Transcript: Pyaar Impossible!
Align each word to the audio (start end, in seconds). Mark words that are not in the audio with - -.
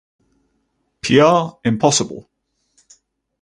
Pyaar 1.01 1.39
Impossible! 1.63 2.21